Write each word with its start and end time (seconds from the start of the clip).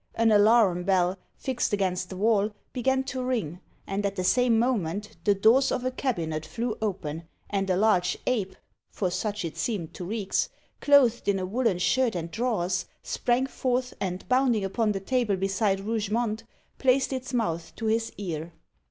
An 0.15 0.31
alarum 0.31 0.83
bell, 0.83 1.15
fixed 1.37 1.73
against 1.73 2.09
the 2.09 2.17
wall, 2.17 2.49
began 2.73 3.03
to 3.03 3.21
ring, 3.23 3.59
and 3.85 4.03
at 4.03 4.15
the 4.15 4.23
same 4.23 4.57
moment 4.57 5.15
the 5.25 5.35
doors 5.35 5.71
of 5.71 5.85
a 5.85 5.91
cabinet 5.91 6.43
flew 6.43 6.75
open, 6.81 7.25
and 7.51 7.69
a 7.69 7.77
large 7.77 8.17
ape 8.25 8.55
(for 8.89 9.11
such 9.11 9.45
it 9.45 9.55
seemed 9.57 9.93
to 9.93 10.03
Reeks), 10.03 10.49
clothed 10.79 11.27
in 11.27 11.37
a 11.37 11.45
woollen 11.45 11.77
shirt 11.77 12.15
and 12.15 12.31
drawers, 12.31 12.87
sprang 13.03 13.45
forth, 13.45 13.93
and 14.01 14.27
bounding 14.27 14.65
upon 14.65 14.91
the 14.91 14.99
table 14.99 15.35
beside 15.35 15.79
Rougemont, 15.81 16.45
placed 16.79 17.13
its 17.13 17.31
mouth 17.31 17.71
to 17.75 17.85
his 17.85 18.11
ear. 18.17 18.53